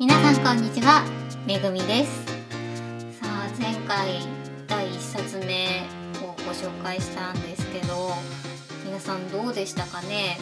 [0.00, 1.04] 皆さんこんにちは
[1.46, 2.24] めぐみです。
[3.20, 4.22] さあ前回
[4.66, 5.82] 第1冊目
[6.26, 8.08] をご紹介したんですけど
[8.86, 10.38] 皆さんどうでしたかね？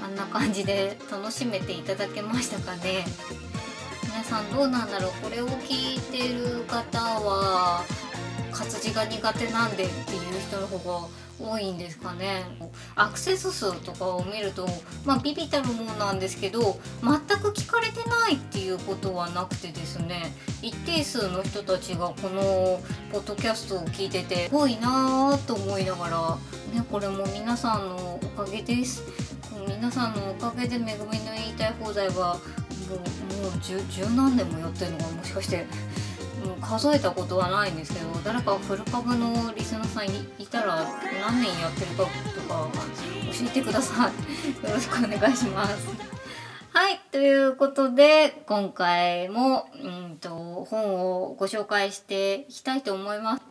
[0.00, 3.04] あんな感じで楽しめていただけましたかね？
[4.04, 5.10] 皆さんどうなんだろう？
[5.24, 7.82] これを聞いてる方は
[8.52, 11.08] 活字が苦手なんでっていう人の方が
[11.40, 12.44] 多いんですかね？
[12.94, 14.68] アクセス数とかを見ると
[15.04, 20.32] まあビビたるものなんですけど全く聞かれてないいうことはなくてですね
[20.62, 22.80] 一定数の人たちがこの
[23.12, 26.38] ポッドキャストを聞いててすごいなーと思いながら、
[26.74, 29.02] ね、これも皆さんのおかげです。
[29.66, 32.38] 皆さんのおかげで「めぐみの言いたい放題は」
[32.88, 33.78] もうもう十
[34.14, 35.66] 何年もやってるのがもしかして
[36.44, 40.84] もう数えたことはないんですけど誰かフル株のリスナーさんいたら
[41.26, 42.68] 何年やってるかとか
[43.32, 44.66] 教えてください。
[44.68, 46.13] よろしくお願いします。
[46.76, 53.44] はいということで今回もうんと本をご紹介していきたいと思います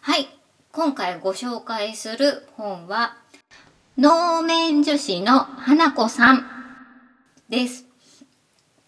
[0.00, 0.28] はい
[0.70, 3.16] 今回ご紹介する本は
[3.96, 6.46] 能面女子の花子さん
[7.48, 7.84] です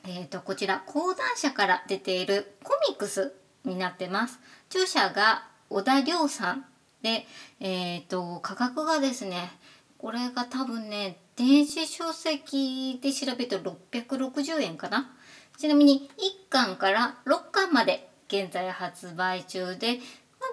[0.06, 4.40] えーと、こちら講談社から出ているコミックスになってます。
[4.70, 6.64] 著者が小田亮さん
[7.02, 7.26] で、
[7.60, 9.52] えっ、ー、と、価格がですね、
[9.98, 15.10] これが多分ね、電子書籍で調べると660円かな。
[15.56, 20.00] ちなみに1巻から6巻まで現在発売中で、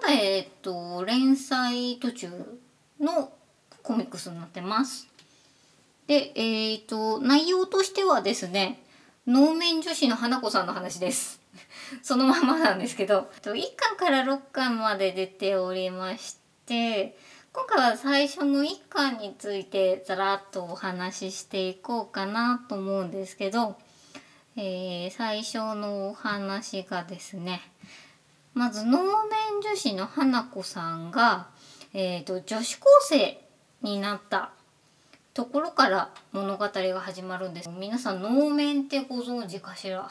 [0.00, 2.28] まだえっ、と、連載途中
[2.98, 3.30] の
[3.82, 5.08] コミックスになってます。
[6.06, 8.82] で、えっ、ー、と、内容としてはですね、
[9.26, 11.38] 能面女子の花子さんの話です。
[12.02, 17.16] そのままなんですけど1巻から6巻まで出ておりまして
[17.58, 23.76] 今回は最初の1巻についてざらっとお話ししていこうかなと思うんですけど、
[24.56, 27.60] えー、最初のお話がですね
[28.54, 29.10] まず能面
[29.60, 31.48] 女子の花子さんが、
[31.94, 33.40] えーと、女子高生
[33.82, 34.52] になった
[35.34, 37.70] ところから物語が始まるんです。
[37.70, 40.08] 皆さん能面ってご存知かしら？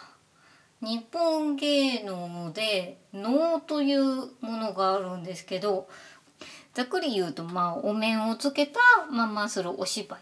[0.82, 5.88] 日本芸能で能というものがあるんですけど
[6.78, 8.80] ざっくり言うとまあお面をつけた
[9.12, 10.22] ままするお芝居っ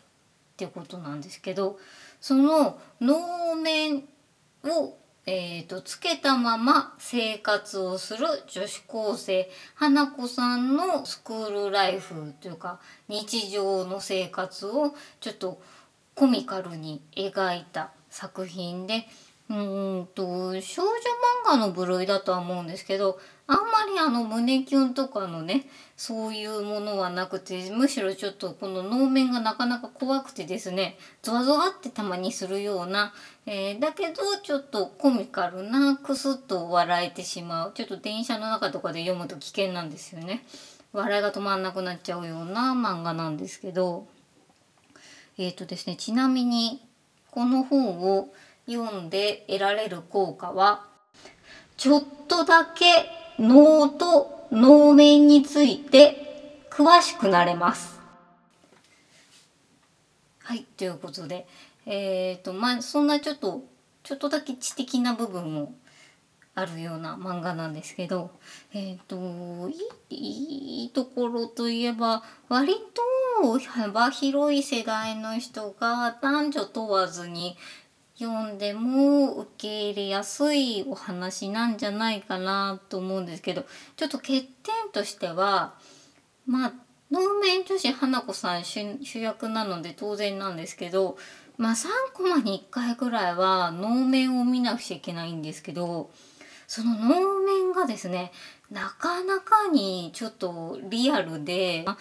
[0.55, 1.77] ていうことなんですけど
[2.21, 4.05] その能面
[4.63, 4.95] を、
[5.25, 12.79] えーと、つけたまま生活をする女子高生花子さんのスクールライフというか
[13.09, 15.61] 日常の生活をちょっと
[16.13, 19.07] コミカルに描いた作品で
[19.47, 33.13] うんと少女漫画の部類だとは思うんですけどあんまりあの胸キュンとかのねそういうものはなくてむしろちょっとこの能面がなかなか怖くてですねゾワゾワってたまにするような、
[33.45, 37.73] えー、だけどちょっとコミカルなクスッと笑えてしまう。
[37.73, 40.44] ちょっと電車の中とかで読むと危険なんですよね。
[40.91, 44.07] 笑いが止まんなくなっちゃうような漫画なんですけど
[45.38, 46.81] えっ、ー、とですねちなみに
[47.31, 48.29] この本を
[48.67, 50.85] 読んで得られる効果は
[51.77, 52.85] ちょっとだけ
[53.37, 57.99] 脳と脳面について詳しくなれます。
[60.39, 61.47] はい、ということで、
[61.85, 63.63] えっ、ー、と、まあ、そんなちょっと、
[64.03, 65.73] ちょっとだけ知的な部分も
[66.53, 68.31] あるような漫画なんですけど、
[68.73, 69.75] えっ、ー、とい、
[70.15, 77.57] いいところといえば、割と幅広い世代の人が男女問わずに
[78.17, 83.65] 読んでも受け入れやすいお話なんじゃないかなと思うんですけど
[83.97, 85.73] ちょっと欠点としては
[86.45, 86.73] まあ
[87.11, 91.17] 能面女子花子さん主役なので当然なんですけど
[91.57, 96.09] まあ3コマに1回ぐらいは能面を見なくちゃいけないんですけど
[96.67, 98.31] その能面がですね
[98.71, 101.97] なかなかにちょっとリアルで、まあ、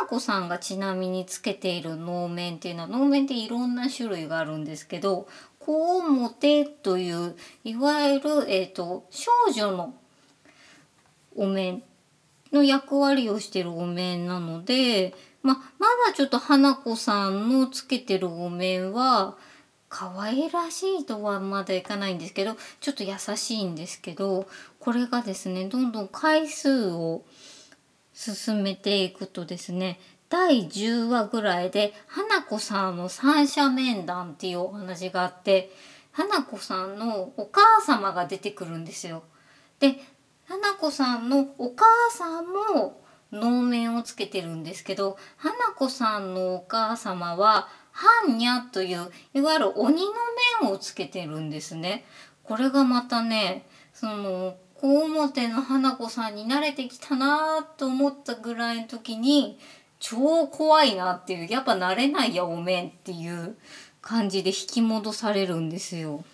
[0.00, 5.28] 花子さんがちなみにつけている能面っていうのは能面っていろんな種類があるんですけど
[5.72, 9.94] 表といういわゆる、えーと、少女の
[11.36, 11.82] お面
[12.52, 19.36] の役割をしてるお面なので、ままだちょっと花子さんのつけてるお面は
[19.88, 24.46] 可愛らしいとはまだいかないんですけどちょっと優しいんですけど
[24.80, 27.22] これがですねどんどん回数を
[28.12, 35.70] 進めていくとですね第10話ぐらいで花子さんの三者面談っていうお話があって
[36.12, 39.22] 花子さんのお母様が出てくるんですよ。
[39.80, 39.96] で
[40.46, 47.68] 花子さんのお母さんも能面をつけてるんですけど花子さんのお母様は
[48.26, 50.12] 般若といういわゆる鬼の
[50.62, 52.04] 面をつけてるんですね。
[52.44, 59.58] これがまたねその小表の花子さんに慣れてきたなと思ったぐらいの時に
[59.98, 63.56] 超怖いなっていうやっぱ慣れないやおめんっていう
[64.00, 66.24] 感じで引き戻されるんですよ。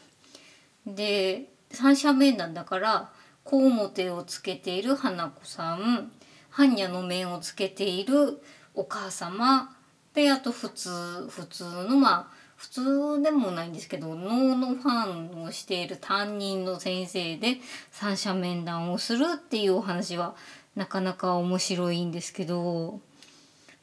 [0.87, 3.11] で三者面談だから
[3.43, 6.13] 小表をつけている花子さん
[6.53, 8.41] 般若の面をつけている
[8.75, 9.75] お母様
[10.15, 17.59] であと普通普通のまあ普通でもないんですけど能のファンをしている担任の先生で
[17.91, 20.37] 三者面談をするっていうお話は
[20.77, 23.01] なかなか面白いんですけど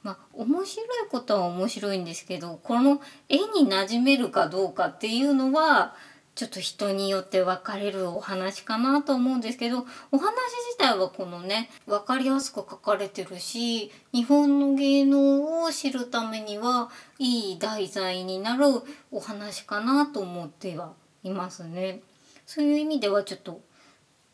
[0.03, 5.95] まあ面白いことは面白いんですけどこの絵に馴染めるかどうかっていうのは
[6.33, 10.33] ちょっと人によって分かれるお話かなと思うんですけどお話
[10.69, 16.89] 自体はこのね分かりやすく書かれてるし日本の芸能を知るためには
[17.19, 18.65] いい題材になる
[19.12, 20.94] お話かなと思っては
[21.24, 22.01] いますね。
[22.45, 23.62] そういう意味ではちょっと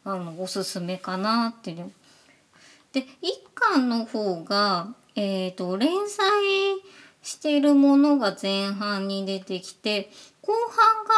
[0.05, 1.91] あのおすすめかなっていう。
[2.93, 6.23] で一巻の方が、えーと、連載
[7.23, 10.11] しているものが前半に出てきて
[10.43, 10.53] 後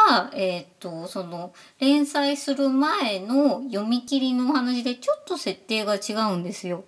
[0.08, 6.84] 半が、えーと、その連載する前の読み切りのお話でちょっと設定が違うんですよ。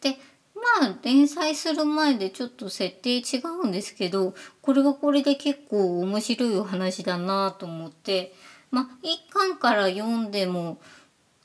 [0.00, 0.16] で
[0.54, 8.32] まあ連載する前でちょっと設定違うんですけどこれはこれで結構面白いお話だなと思って
[8.70, 10.78] まあ一巻から読んでも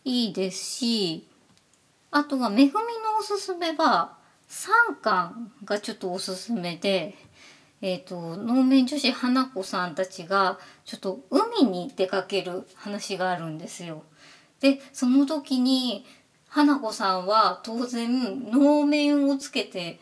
[0.06, 1.28] いいですし
[2.12, 4.19] あとは「めぐみのおすすめ」は
[4.50, 7.16] 3巻がちょっとおすすめで。
[7.82, 14.04] えーと、能面女子花子さんたちがちょっと海に出かける話があるんですよ。
[14.60, 16.06] でその時に
[16.50, 20.00] 花子さんは当然能面をつけて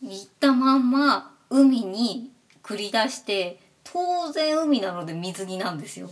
[0.00, 2.30] 行ったまんま海に
[2.62, 6.10] 繰り出して当然海なので水着なんですよ。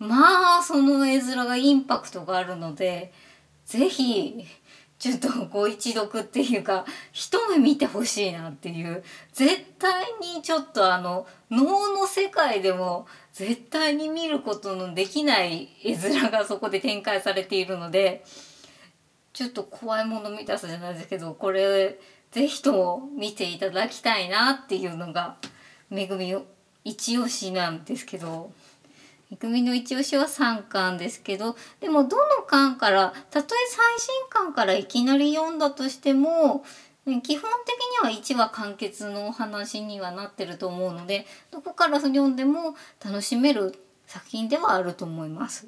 [0.00, 3.12] まあその絵面がインパクトがあるので
[3.66, 4.44] 是非
[4.98, 18.24] ちょっとご一読っていうか 一目見てほしいなっていう絶対にちょっとあの能の世界でも絶対に見ることのできない絵面がそこで展開されているので
[19.32, 21.98] ちょっと怖いもの見たさじゃないですけどこれ
[22.30, 25.36] 是非とも見ていただきたいなっていうのが
[25.90, 26.34] めぐみ
[26.84, 28.52] 一押しなんですけど。
[29.38, 36.64] 組の一押しは3巻ですけどでもどの巻からたとえ最新巻からいきなり読んだとしても
[37.04, 37.32] 基本的
[38.02, 42.74] には1話完結のお話にはなってると思うのでどこから読んでも
[43.04, 43.74] 楽しめる
[44.06, 45.66] 作品ではあると思います。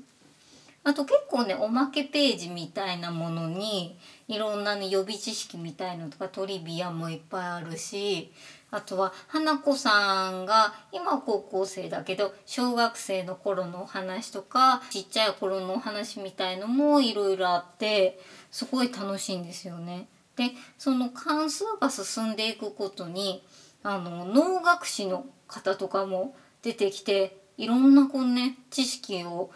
[0.86, 3.98] あと結構ねおまけページみたいなものに
[4.28, 8.32] いろんなね予備知識みたいのとかトリビアもいっぱいあるし
[8.70, 18.20] あとは花子さんが今高校生だけど小学生の頃のお話とかちっちゃい頃のお話みたいのもいろいろあって
[18.52, 20.06] すごい楽しいんですよね。
[20.36, 23.42] でその関数が進んでいくことに
[23.82, 29.50] あの脳学士の方とかも出てきていろんなこうね知識を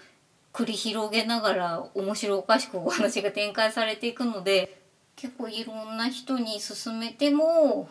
[0.52, 4.81] 繰り広げながら面白おかしくお話が展開されていくので
[5.17, 7.88] 結構いろんな人に勧めても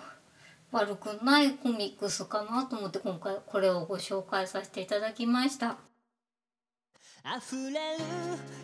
[0.71, 5.77] 悪くないコミックスかなと思って今回これをご紹介させていただきました。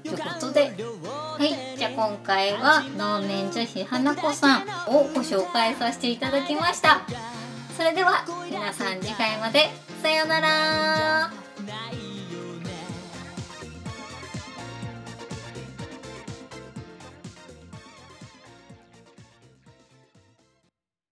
[0.04, 1.38] ということで、は
[1.76, 7.02] い、じゃあ今回は能面女子花子さんをご紹介させていただきました。
[7.76, 9.70] それでは皆さん次回まで
[10.02, 11.45] さようなら。